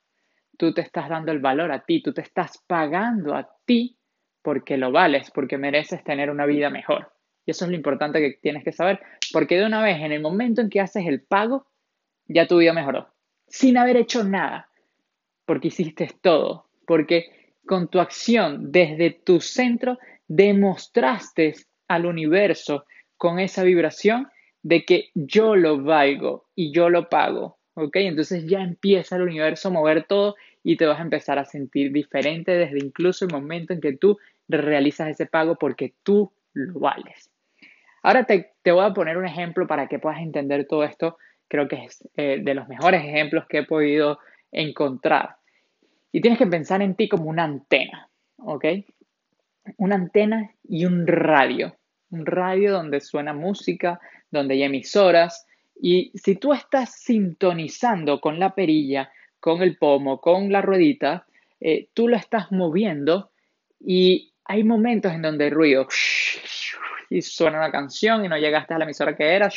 Tú 0.61 0.75
te 0.75 0.83
estás 0.83 1.09
dando 1.09 1.33
el 1.33 1.39
valor 1.39 1.73
a 1.73 1.87
ti, 1.87 2.03
tú 2.03 2.13
te 2.13 2.21
estás 2.21 2.63
pagando 2.67 3.35
a 3.35 3.49
ti 3.65 3.97
porque 4.43 4.77
lo 4.77 4.93
vales, 4.93 5.31
porque 5.31 5.57
mereces 5.57 6.05
tener 6.05 6.29
una 6.29 6.45
vida 6.45 6.69
mejor. 6.69 7.15
Y 7.47 7.53
eso 7.53 7.65
es 7.65 7.71
lo 7.71 7.77
importante 7.79 8.21
que 8.21 8.39
tienes 8.43 8.63
que 8.63 8.71
saber, 8.71 9.01
porque 9.33 9.57
de 9.57 9.65
una 9.65 9.83
vez, 9.83 9.97
en 10.03 10.13
el 10.13 10.21
momento 10.21 10.61
en 10.61 10.69
que 10.69 10.83
haces 10.83 11.07
el 11.07 11.23
pago, 11.23 11.67
ya 12.27 12.47
tu 12.47 12.59
vida 12.59 12.75
mejoró. 12.75 13.09
Sin 13.49 13.79
haber 13.79 13.97
hecho 13.97 14.23
nada. 14.23 14.69
Porque 15.47 15.69
hiciste 15.69 16.11
todo. 16.21 16.67
Porque 16.87 17.55
con 17.67 17.89
tu 17.89 17.99
acción 17.99 18.71
desde 18.71 19.13
tu 19.13 19.41
centro 19.41 19.99
demostraste 20.29 21.55
al 21.89 22.05
universo 22.05 22.85
con 23.17 23.39
esa 23.39 23.63
vibración 23.63 24.29
de 24.63 24.85
que 24.85 25.09
yo 25.15 25.57
lo 25.57 25.83
valgo 25.83 26.51
y 26.55 26.71
yo 26.71 26.91
lo 26.91 27.09
pago. 27.09 27.61
¿Ok? 27.73 27.97
Entonces 27.97 28.47
ya 28.47 28.61
empieza 28.61 29.17
el 29.17 29.23
universo 29.23 29.69
a 29.69 29.73
mover 29.73 30.05
todo 30.05 30.37
y 30.63 30.77
te 30.77 30.87
vas 30.87 30.99
a 30.99 31.03
empezar 31.03 31.39
a 31.39 31.45
sentir 31.45 31.93
diferente 31.93 32.53
desde 32.53 32.79
incluso 32.79 33.25
el 33.25 33.33
momento 33.33 33.73
en 33.73 33.81
que 33.81 33.97
tú 33.97 34.19
realizas 34.49 35.09
ese 35.09 35.27
pago 35.27 35.57
porque 35.57 35.95
tú 36.03 36.33
lo 36.53 36.81
vales. 36.81 37.31
Ahora 38.03 38.25
te, 38.25 38.53
voy 38.67 38.85
a 38.85 38.95
poner 38.95 39.19
un 39.19 39.27
ejemplo 39.27 39.67
para 39.67 39.87
que 39.89 39.99
puedas 39.99 40.21
entender 40.21 40.67
todo 40.67 40.85
esto 40.85 41.17
creo 41.51 41.67
que 41.67 41.85
es 41.85 42.09
eh, 42.17 42.39
de 42.41 42.55
los 42.55 42.69
mejores 42.69 43.05
ejemplos 43.05 43.45
que 43.49 43.59
he 43.59 43.67
podido 43.67 44.21
encontrar. 44.53 45.37
Y 46.13 46.21
tienes 46.21 46.39
que 46.39 46.47
pensar 46.47 46.81
en 46.81 46.95
ti 46.95 47.09
como 47.09 47.25
una 47.25 47.45
antena, 47.45 48.09
¿ok? 48.39 48.65
Una 49.77 49.97
antena 49.97 50.53
y 50.63 50.85
un 50.85 51.07
radio. 51.07 51.77
Un 52.11 52.25
radio 52.25 52.73
donde 52.73 53.01
suena 53.01 53.33
música, 53.33 54.01
donde 54.31 54.55
hay 54.55 54.63
emisoras. 54.63 55.47
Y 55.75 56.13
si 56.15 56.37
tú 56.37 56.53
estás 56.53 56.95
sintonizando 57.03 58.21
con 58.21 58.39
la 58.39 58.55
perilla, 58.55 59.11
con 59.41 59.63
el 59.63 59.77
pomo, 59.77 60.21
con 60.21 60.53
la 60.53 60.63
ruedita, 60.63 61.27
eh, 61.61 61.89
tú 61.95 62.09
lo 62.09 62.17
estás 62.17 62.53
moviendo 62.53 63.31
y 63.81 64.33
hay 64.45 64.65
momentos 64.65 65.13
en 65.13 65.23
donde 65.23 65.45
hay 65.45 65.51
ruido 65.51 65.89
y 67.09 67.23
suena 67.23 67.59
una 67.59 67.73
canción 67.73 68.25
y 68.25 68.29
no 68.29 68.39
llegaste 68.39 68.75
a 68.75 68.79
la 68.79 68.85
emisora 68.85 69.17
que 69.17 69.25
era 69.25 69.51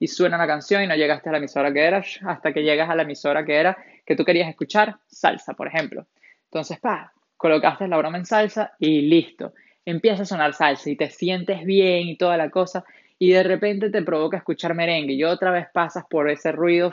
y 0.00 0.06
suena 0.06 0.36
una 0.36 0.46
canción 0.46 0.82
y 0.82 0.86
no 0.86 0.94
llegaste 0.94 1.28
a 1.28 1.32
la 1.32 1.38
emisora 1.38 1.72
que 1.72 1.80
era 1.80 2.04
hasta 2.26 2.52
que 2.52 2.62
llegas 2.62 2.88
a 2.88 2.94
la 2.94 3.02
emisora 3.02 3.44
que 3.44 3.54
era 3.54 3.76
que 4.06 4.14
tú 4.14 4.24
querías 4.24 4.48
escuchar 4.48 4.96
salsa, 5.06 5.54
por 5.54 5.68
ejemplo. 5.68 6.06
Entonces, 6.44 6.78
pa, 6.78 7.12
colocaste 7.36 7.88
la 7.88 7.98
broma 7.98 8.18
en 8.18 8.24
salsa 8.24 8.72
y 8.78 9.02
listo. 9.02 9.52
Empieza 9.84 10.22
a 10.22 10.26
sonar 10.26 10.54
salsa 10.54 10.88
y 10.90 10.96
te 10.96 11.10
sientes 11.10 11.64
bien 11.64 12.08
y 12.08 12.16
toda 12.16 12.36
la 12.36 12.50
cosa 12.50 12.84
y 13.18 13.32
de 13.32 13.42
repente 13.42 13.90
te 13.90 14.02
provoca 14.02 14.36
escuchar 14.36 14.74
merengue 14.74 15.14
y 15.14 15.24
otra 15.24 15.50
vez 15.50 15.66
pasas 15.72 16.04
por 16.08 16.30
ese 16.30 16.52
ruido 16.52 16.92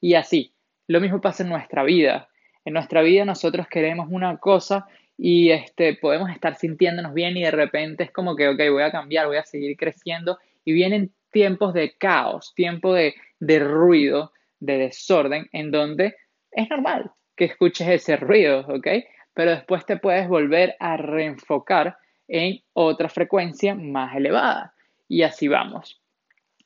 y 0.00 0.14
así. 0.14 0.52
Lo 0.86 1.00
mismo 1.00 1.20
pasa 1.20 1.42
en 1.42 1.50
nuestra 1.50 1.82
vida. 1.82 2.28
En 2.64 2.74
nuestra 2.74 3.02
vida 3.02 3.24
nosotros 3.24 3.66
queremos 3.68 4.08
una 4.10 4.36
cosa 4.38 4.86
y 5.16 5.50
este, 5.50 5.94
podemos 5.96 6.30
estar 6.30 6.54
sintiéndonos 6.54 7.12
bien 7.12 7.36
y 7.36 7.42
de 7.42 7.50
repente 7.50 8.04
es 8.04 8.10
como 8.10 8.36
que, 8.36 8.48
ok, 8.48 8.60
voy 8.70 8.82
a 8.82 8.92
cambiar, 8.92 9.26
voy 9.26 9.36
a 9.36 9.44
seguir 9.44 9.76
creciendo 9.76 10.38
y 10.64 10.72
vienen 10.72 11.12
tiempos 11.30 11.74
de 11.74 11.96
caos, 11.96 12.52
tiempo 12.54 12.94
de, 12.94 13.14
de 13.40 13.58
ruido, 13.58 14.32
de 14.60 14.78
desorden, 14.78 15.48
en 15.52 15.70
donde 15.70 16.14
es 16.50 16.70
normal 16.70 17.10
que 17.36 17.46
escuches 17.46 17.88
ese 17.88 18.16
ruido, 18.16 18.60
¿ok? 18.68 18.86
Pero 19.32 19.52
después 19.52 19.86
te 19.86 19.96
puedes 19.96 20.28
volver 20.28 20.76
a 20.80 20.96
reenfocar 20.96 21.96
en 22.26 22.60
otra 22.72 23.08
frecuencia 23.08 23.74
más 23.74 24.14
elevada. 24.16 24.74
Y 25.06 25.22
así 25.22 25.48
vamos. 25.48 26.02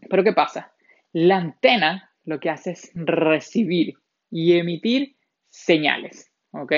Pero 0.08 0.24
¿qué 0.24 0.32
pasa? 0.32 0.72
La 1.12 1.36
antena 1.36 2.12
lo 2.24 2.40
que 2.40 2.50
hace 2.50 2.72
es 2.72 2.90
recibir 2.94 3.94
y 4.30 4.58
emitir 4.58 5.16
señales, 5.48 6.30
¿ok? 6.52 6.72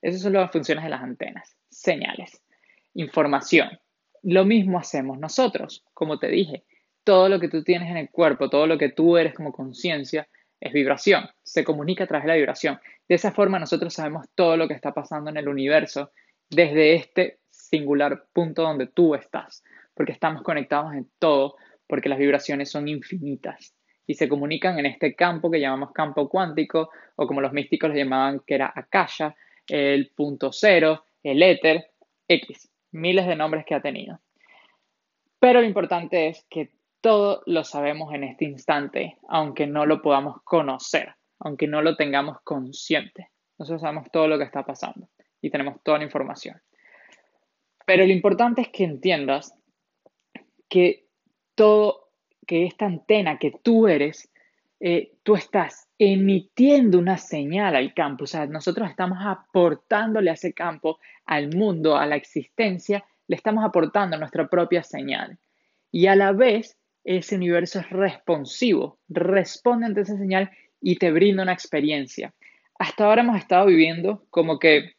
Esas 0.00 0.22
son 0.22 0.34
las 0.34 0.50
funciones 0.50 0.84
de 0.84 0.90
las 0.90 1.02
antenas, 1.02 1.56
señales, 1.68 2.42
información. 2.94 3.70
Lo 4.22 4.44
mismo 4.44 4.78
hacemos 4.78 5.18
nosotros, 5.18 5.84
como 5.94 6.18
te 6.18 6.28
dije, 6.28 6.64
todo 7.04 7.28
lo 7.28 7.40
que 7.40 7.48
tú 7.48 7.64
tienes 7.64 7.90
en 7.90 7.96
el 7.96 8.10
cuerpo, 8.10 8.48
todo 8.48 8.66
lo 8.66 8.78
que 8.78 8.90
tú 8.90 9.16
eres 9.16 9.34
como 9.34 9.52
conciencia, 9.52 10.28
es 10.60 10.72
vibración, 10.72 11.28
se 11.42 11.64
comunica 11.64 12.04
a 12.04 12.06
través 12.06 12.24
de 12.24 12.28
la 12.28 12.36
vibración. 12.36 12.78
De 13.08 13.16
esa 13.16 13.32
forma 13.32 13.58
nosotros 13.58 13.92
sabemos 13.92 14.26
todo 14.36 14.56
lo 14.56 14.68
que 14.68 14.74
está 14.74 14.92
pasando 14.92 15.28
en 15.30 15.36
el 15.36 15.48
universo 15.48 16.12
desde 16.48 16.94
este 16.94 17.40
singular 17.50 18.26
punto 18.32 18.62
donde 18.62 18.86
tú 18.86 19.16
estás, 19.16 19.64
porque 19.94 20.12
estamos 20.12 20.42
conectados 20.42 20.94
en 20.94 21.10
todo, 21.18 21.56
porque 21.88 22.08
las 22.08 22.18
vibraciones 22.18 22.70
son 22.70 22.86
infinitas. 22.86 23.74
Y 24.12 24.14
se 24.14 24.28
comunican 24.28 24.78
en 24.78 24.84
este 24.84 25.14
campo 25.14 25.50
que 25.50 25.58
llamamos 25.58 25.90
campo 25.92 26.28
cuántico 26.28 26.90
o 27.16 27.26
como 27.26 27.40
los 27.40 27.54
místicos 27.54 27.88
lo 27.88 27.96
llamaban 27.96 28.40
que 28.46 28.56
era 28.56 28.70
Akasha, 28.74 29.34
el 29.66 30.10
punto 30.10 30.52
cero, 30.52 31.06
el 31.22 31.42
éter, 31.42 31.92
X, 32.28 32.70
miles 32.90 33.26
de 33.26 33.36
nombres 33.36 33.64
que 33.64 33.74
ha 33.74 33.80
tenido. 33.80 34.20
Pero 35.38 35.62
lo 35.62 35.66
importante 35.66 36.28
es 36.28 36.44
que 36.50 36.72
todo 37.00 37.42
lo 37.46 37.64
sabemos 37.64 38.12
en 38.12 38.24
este 38.24 38.44
instante, 38.44 39.16
aunque 39.28 39.66
no 39.66 39.86
lo 39.86 40.02
podamos 40.02 40.42
conocer, 40.44 41.14
aunque 41.38 41.66
no 41.66 41.80
lo 41.80 41.96
tengamos 41.96 42.36
consciente. 42.44 43.30
Nosotros 43.58 43.80
sabemos 43.80 44.10
todo 44.12 44.28
lo 44.28 44.36
que 44.36 44.44
está 44.44 44.62
pasando 44.62 45.08
y 45.40 45.48
tenemos 45.48 45.82
toda 45.82 45.96
la 45.96 46.04
información. 46.04 46.60
Pero 47.86 48.04
lo 48.04 48.12
importante 48.12 48.60
es 48.60 48.68
que 48.68 48.84
entiendas 48.84 49.54
que 50.68 51.06
todo, 51.54 52.01
que 52.46 52.66
esta 52.66 52.86
antena 52.86 53.38
que 53.38 53.52
tú 53.62 53.88
eres, 53.88 54.30
eh, 54.80 55.12
tú 55.22 55.36
estás 55.36 55.88
emitiendo 55.98 56.98
una 56.98 57.16
señal 57.16 57.76
al 57.76 57.94
campo. 57.94 58.24
O 58.24 58.26
sea, 58.26 58.46
nosotros 58.46 58.90
estamos 58.90 59.18
aportándole 59.20 60.30
a 60.30 60.34
ese 60.34 60.52
campo, 60.52 60.98
al 61.24 61.54
mundo, 61.54 61.96
a 61.96 62.06
la 62.06 62.16
existencia, 62.16 63.04
le 63.28 63.36
estamos 63.36 63.64
aportando 63.64 64.18
nuestra 64.18 64.48
propia 64.48 64.82
señal. 64.82 65.38
Y 65.90 66.06
a 66.06 66.16
la 66.16 66.32
vez, 66.32 66.76
ese 67.04 67.36
universo 67.36 67.80
es 67.80 67.90
responsivo, 67.90 68.98
responde 69.08 69.86
ante 69.86 70.00
esa 70.02 70.16
señal 70.16 70.50
y 70.80 70.96
te 70.96 71.10
brinda 71.12 71.42
una 71.42 71.52
experiencia. 71.52 72.34
Hasta 72.78 73.04
ahora 73.04 73.22
hemos 73.22 73.36
estado 73.36 73.66
viviendo 73.66 74.24
como 74.30 74.58
que 74.58 74.94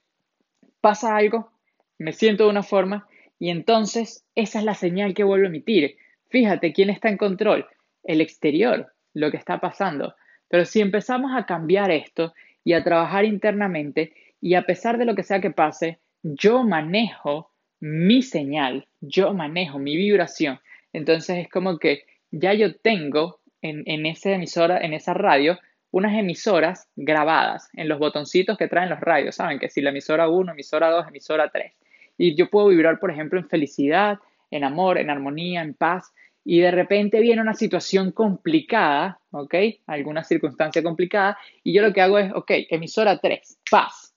pasa 0.80 1.16
algo, 1.16 1.52
me 1.98 2.14
siento 2.14 2.46
de 2.46 2.50
una 2.50 2.64
forma 2.64 3.08
y 3.40 3.50
entonces 3.50 4.26
esa 4.36 4.60
es 4.60 4.66
la 4.66 4.76
señal 4.76 5.14
que 5.14 5.24
vuelvo 5.24 5.46
a 5.46 5.50
emitir. 5.50 5.98
Fíjate 6.34 6.74
quién 6.74 6.90
está 6.90 7.10
en 7.10 7.18
control, 7.18 7.68
el 8.04 8.20
exterior, 8.20 8.92
lo 9.14 9.30
que 9.30 9.38
está 9.38 9.60
pasando. 9.60 10.16
Pero 10.50 10.66
si 10.66 10.82
empezamos 10.82 11.32
a 11.36 11.46
cambiar 11.46 11.92
esto 11.92 12.34
y 12.64 12.74
a 12.74 12.84
trabajar 12.84 13.24
internamente 13.24 14.16
y 14.42 14.56
a 14.56 14.64
pesar 14.64 14.98
de 14.98 15.06
lo 15.06 15.14
que 15.14 15.22
sea 15.22 15.42
que 15.42 15.52
pase, 15.52 16.00
yo 16.24 16.64
manejo 16.64 17.52
mi 17.80 18.24
señal, 18.24 18.88
yo 19.00 19.36
manejo 19.36 19.78
mi 19.78 19.96
vibración. 19.96 20.60
Entonces 20.92 21.38
es 21.38 21.50
como 21.52 21.78
que 21.78 22.02
ya 22.32 22.56
yo 22.56 22.78
tengo 22.78 23.42
en, 23.62 23.84
en 23.86 24.08
esa 24.08 24.32
emisora, 24.32 24.80
en 24.80 24.94
esa 24.94 25.14
radio, 25.14 25.60
unas 25.92 26.18
emisoras 26.18 26.90
grabadas 26.96 27.70
en 27.74 27.88
los 27.88 28.00
botoncitos 28.00 28.58
que 28.58 28.68
traen 28.68 28.90
los 28.90 29.02
radios, 29.02 29.36
¿saben? 29.36 29.60
Que 29.60 29.70
si 29.70 29.82
la 29.82 29.92
emisora 29.92 30.28
1, 30.28 30.52
emisora 30.52 30.90
2, 30.90 31.10
emisora 31.10 31.52
3. 31.52 31.72
Y 32.18 32.34
yo 32.34 32.50
puedo 32.50 32.70
vibrar, 32.70 33.00
por 33.00 33.12
ejemplo, 33.12 33.40
en 33.40 33.48
felicidad, 33.48 34.18
en 34.50 34.64
amor, 34.64 34.98
en 34.98 35.12
armonía, 35.12 35.62
en 35.62 35.74
paz, 35.74 36.12
y 36.46 36.60
de 36.60 36.72
repente 36.72 37.20
viene 37.20 37.42
una 37.42 37.54
situación 37.54 38.12
complicada, 38.12 39.20
¿ok? 39.32 39.56
Alguna 39.88 40.24
circunstancia 40.24 40.84
complicada, 40.84 41.38
y 41.64 41.74
yo 41.74 41.82
lo 41.82 41.94
que 41.94 42.02
hago 42.02 42.20
es, 42.20 42.34
ok, 42.34 42.52
emisora 42.70 43.18
3, 43.18 43.60
paz. 43.70 44.14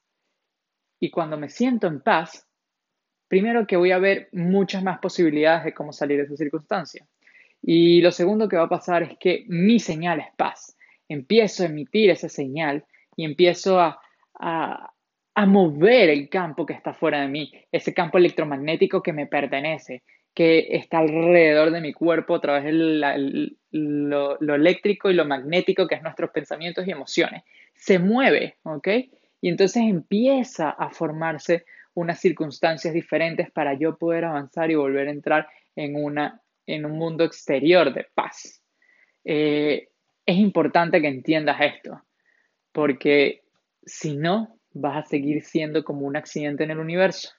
Y 0.99 1.11
cuando 1.11 1.37
me 1.37 1.49
siento 1.49 1.87
en 1.87 2.01
paz, 2.01 2.47
primero 3.29 3.67
que 3.67 3.77
voy 3.77 3.93
a 3.93 3.99
ver 3.99 4.29
muchas 4.33 4.83
más 4.83 4.99
posibilidades 4.99 5.65
de 5.65 5.75
cómo 5.75 5.93
salir 5.93 6.19
de 6.19 6.25
esa 6.25 6.37
circunstancia. 6.37 7.07
Y 7.63 8.01
lo 8.01 8.11
segundo 8.11 8.49
que 8.49 8.57
va 8.57 8.65
a 8.65 8.69
pasar 8.69 9.03
es 9.03 9.19
que 9.19 9.45
mi 9.49 9.79
señal 9.79 10.21
es 10.21 10.29
paz. 10.37 10.77
Empiezo 11.09 11.63
a 11.63 11.67
emitir 11.67 12.11
esa 12.11 12.29
señal 12.29 12.85
y 13.15 13.25
empiezo 13.25 13.81
a, 13.81 14.01
a, 14.35 14.93
a 15.35 15.47
mover 15.47 16.11
el 16.11 16.29
campo 16.29 16.67
que 16.67 16.73
está 16.73 16.93
fuera 16.93 17.21
de 17.21 17.29
mí, 17.29 17.53
ese 17.71 17.95
campo 17.95 18.19
electromagnético 18.19 19.03
que 19.03 19.13
me 19.13 19.27
pertenece, 19.27 20.03
que 20.37 20.69
está 20.77 20.99
alrededor 20.99 21.71
de 21.71 21.81
mi 21.81 21.95
cuerpo 21.95 22.35
a 22.35 22.41
través 22.43 22.65
de 22.65 22.73
lo, 23.71 24.55
eléctrico 24.55 25.11
y 25.11 25.15
lo 25.15 25.25
magnético 25.25 25.89
que 25.89 25.95
es 25.95 26.03
nuestros 26.03 26.29
pensamientos 26.29 26.87
y 26.87 26.91
emociones. 26.91 27.43
Se 27.75 27.99
mueve, 27.99 28.59
¿ok? 28.63 28.87
Y 29.41 29.49
entonces 29.49 29.85
empieza 29.85 30.69
a 30.69 30.91
formarse 30.91 31.65
unas 31.95 32.21
circunstancias 32.21 32.93
diferentes 32.93 33.51
para 33.51 33.73
yo 33.79 33.97
poder 33.97 34.27
avanzar 34.27 34.71
y 34.71 34.75
volver 34.75 35.09
a 35.09 35.13
entrar 35.13 35.49
en, 35.75 35.97
una, 35.97 36.43
en 36.67 36.85
un 36.85 36.99
mundo 36.99 37.25
exterior 37.25 37.95
de 37.95 38.07
paz. 38.13 38.63
Eh, 39.25 39.89
es 40.27 40.37
importante 40.37 41.01
que 41.01 41.09
entiendas 41.09 41.57
esto, 41.63 42.03
porque 42.73 43.43
si 43.87 44.19
no, 44.19 44.59
vas 44.75 44.99
a 44.99 45.09
seguir 45.09 45.43
siendo 45.43 45.83
como 45.83 46.07
un 46.07 46.17
accidente 46.17 46.65
en 46.65 46.73
el 46.73 46.79
universo 46.79 47.31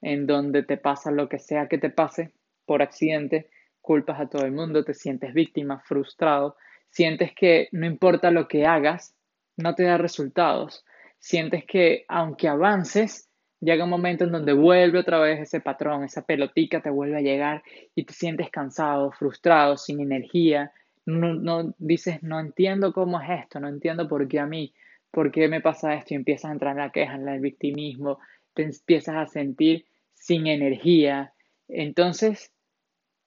en 0.00 0.26
donde 0.26 0.62
te 0.62 0.76
pasa 0.76 1.10
lo 1.10 1.28
que 1.28 1.38
sea 1.38 1.68
que 1.68 1.78
te 1.78 1.90
pase 1.90 2.32
por 2.64 2.82
accidente, 2.82 3.50
culpas 3.80 4.20
a 4.20 4.28
todo 4.28 4.44
el 4.44 4.52
mundo, 4.52 4.84
te 4.84 4.94
sientes 4.94 5.32
víctima, 5.32 5.80
frustrado, 5.80 6.56
sientes 6.90 7.32
que 7.34 7.68
no 7.72 7.86
importa 7.86 8.30
lo 8.30 8.46
que 8.48 8.66
hagas, 8.66 9.14
no 9.56 9.74
te 9.74 9.84
da 9.84 9.98
resultados, 9.98 10.84
sientes 11.18 11.64
que 11.64 12.04
aunque 12.08 12.48
avances, 12.48 13.28
llega 13.60 13.84
un 13.84 13.90
momento 13.90 14.24
en 14.24 14.32
donde 14.32 14.52
vuelve 14.52 14.98
otra 14.98 15.18
vez 15.18 15.40
ese 15.40 15.60
patrón, 15.60 16.04
esa 16.04 16.22
pelotica 16.22 16.80
te 16.80 16.90
vuelve 16.90 17.16
a 17.16 17.22
llegar 17.22 17.62
y 17.94 18.04
te 18.04 18.12
sientes 18.12 18.50
cansado, 18.50 19.10
frustrado, 19.10 19.76
sin 19.76 20.00
energía, 20.00 20.72
no, 21.06 21.34
no 21.34 21.74
dices, 21.78 22.22
no 22.22 22.38
entiendo 22.38 22.92
cómo 22.92 23.20
es 23.20 23.42
esto, 23.42 23.58
no 23.58 23.68
entiendo 23.68 24.06
por 24.06 24.28
qué 24.28 24.38
a 24.40 24.46
mí, 24.46 24.74
por 25.10 25.32
qué 25.32 25.48
me 25.48 25.60
pasa 25.60 25.94
esto 25.94 26.12
y 26.12 26.16
empiezas 26.16 26.50
a 26.50 26.52
entrar 26.52 26.72
en 26.72 26.82
la 26.82 26.90
queja, 26.90 27.14
en 27.14 27.26
el 27.26 27.40
victimismo, 27.40 28.18
te 28.58 28.64
empiezas 28.64 29.14
a 29.14 29.26
sentir 29.28 29.84
sin 30.14 30.48
energía. 30.48 31.32
Entonces, 31.68 32.50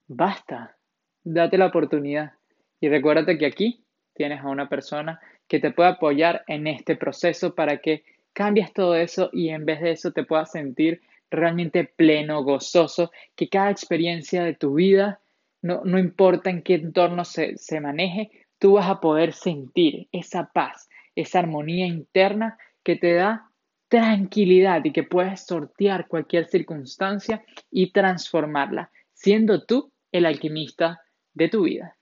basta, 0.09 0.75
date 1.23 1.57
la 1.57 1.67
oportunidad. 1.67 2.33
Y 2.81 2.89
recuérdate 2.89 3.37
que 3.37 3.45
aquí 3.45 3.85
tienes 4.13 4.41
a 4.41 4.49
una 4.49 4.67
persona 4.67 5.21
que 5.47 5.61
te 5.61 5.71
puede 5.71 5.87
apoyar 5.87 6.43
en 6.47 6.67
este 6.67 6.97
proceso 6.97 7.55
para 7.55 7.77
que 7.77 8.03
cambies 8.33 8.73
todo 8.73 8.97
eso 8.97 9.29
y 9.31 9.49
en 9.49 9.63
vez 9.65 9.79
de 9.79 9.91
eso 9.91 10.11
te 10.11 10.25
puedas 10.25 10.51
sentir 10.51 10.99
realmente 11.29 11.85
pleno, 11.85 12.43
gozoso, 12.43 13.09
que 13.37 13.47
cada 13.47 13.71
experiencia 13.71 14.43
de 14.43 14.55
tu 14.55 14.73
vida, 14.73 15.21
no, 15.61 15.81
no 15.85 15.97
importa 15.97 16.49
en 16.49 16.61
qué 16.61 16.73
entorno 16.73 17.23
se, 17.23 17.55
se 17.55 17.79
maneje, 17.79 18.31
tú 18.59 18.73
vas 18.73 18.89
a 18.89 18.99
poder 18.99 19.31
sentir 19.31 20.09
esa 20.11 20.51
paz, 20.51 20.89
esa 21.15 21.39
armonía 21.39 21.85
interna 21.85 22.57
que 22.83 22.97
te 22.97 23.13
da 23.13 23.50
tranquilidad 23.91 24.83
y 24.85 24.93
que 24.93 25.03
puedes 25.03 25.45
sortear 25.45 26.07
cualquier 26.07 26.45
circunstancia 26.45 27.43
y 27.69 27.91
transformarla, 27.91 28.89
siendo 29.11 29.65
tú 29.65 29.91
el 30.13 30.25
alquimista 30.25 31.01
de 31.33 31.49
tu 31.49 31.63
vida. 31.63 31.97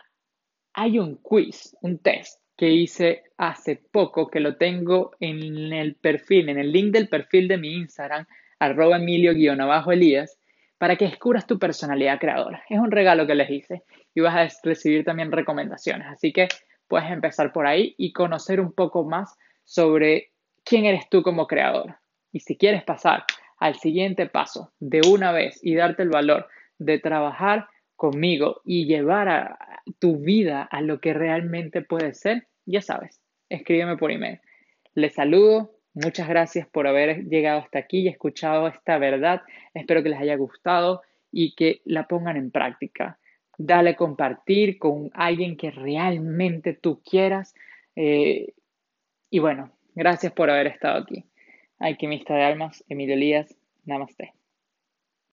hay 0.73 0.99
un 0.99 1.17
quiz, 1.17 1.75
un 1.81 1.99
test 1.99 2.39
que 2.55 2.69
hice 2.69 3.23
hace 3.37 3.81
poco 3.91 4.29
que 4.29 4.39
lo 4.39 4.57
tengo 4.57 5.11
en 5.19 5.73
el 5.73 5.95
perfil, 5.95 6.49
en 6.49 6.59
el 6.59 6.71
link 6.71 6.91
del 6.91 7.09
perfil 7.09 7.47
de 7.47 7.57
mi 7.57 7.73
Instagram, 7.73 8.25
arroba 8.59 8.97
emilio-elías, 8.97 10.39
para 10.77 10.95
que 10.95 11.05
descubras 11.05 11.47
tu 11.47 11.57
personalidad 11.57 12.19
creadora. 12.19 12.63
Es 12.69 12.79
un 12.79 12.91
regalo 12.91 13.25
que 13.25 13.35
les 13.35 13.49
hice 13.49 13.83
y 14.13 14.21
vas 14.21 14.35
a 14.35 14.59
recibir 14.63 15.03
también 15.03 15.31
recomendaciones. 15.31 16.07
Así 16.07 16.31
que 16.31 16.47
puedes 16.87 17.09
empezar 17.09 17.51
por 17.51 17.65
ahí 17.65 17.95
y 17.97 18.13
conocer 18.13 18.59
un 18.59 18.73
poco 18.73 19.03
más 19.03 19.35
sobre 19.63 20.32
quién 20.63 20.85
eres 20.85 21.09
tú 21.09 21.23
como 21.23 21.47
creador. 21.47 21.97
Y 22.31 22.39
si 22.39 22.57
quieres 22.57 22.83
pasar 22.83 23.25
al 23.57 23.75
siguiente 23.75 24.27
paso 24.27 24.73
de 24.79 25.01
una 25.07 25.31
vez 25.31 25.59
y 25.63 25.75
darte 25.75 26.03
el 26.03 26.09
valor 26.09 26.47
de 26.79 26.99
trabajar 26.99 27.67
conmigo 27.95 28.61
y 28.65 28.85
llevar 28.85 29.29
a 29.29 29.57
tu 29.99 30.17
vida 30.17 30.63
a 30.63 30.81
lo 30.81 30.99
que 30.99 31.13
realmente 31.13 31.81
puede 31.81 32.13
ser, 32.13 32.47
ya 32.65 32.81
sabes, 32.81 33.21
escríbeme 33.49 33.97
por 33.97 34.11
email. 34.11 34.39
Les 34.95 35.13
saludo, 35.13 35.71
muchas 35.93 36.27
gracias 36.27 36.67
por 36.67 36.87
haber 36.87 37.25
llegado 37.25 37.59
hasta 37.59 37.79
aquí 37.79 37.99
y 37.99 38.07
escuchado 38.07 38.67
esta 38.67 38.97
verdad. 38.97 39.41
Espero 39.73 40.03
que 40.03 40.09
les 40.09 40.19
haya 40.19 40.35
gustado 40.35 41.01
y 41.31 41.55
que 41.55 41.81
la 41.85 42.07
pongan 42.07 42.37
en 42.37 42.51
práctica. 42.51 43.19
Dale 43.57 43.95
compartir 43.95 44.77
con 44.77 45.09
alguien 45.13 45.57
que 45.57 45.71
realmente 45.71 46.73
tú 46.73 47.01
quieras. 47.03 47.53
Eh, 47.95 48.53
y 49.29 49.39
bueno, 49.39 49.71
Gracias 49.95 50.33
por 50.33 50.49
haber 50.49 50.67
estado 50.67 51.01
aquí. 51.01 51.25
Alquimista 51.79 52.33
de 52.33 52.43
almas, 52.43 52.83
Emilio 52.89 53.15
Elías, 53.15 53.55
Namaste. 53.85 54.33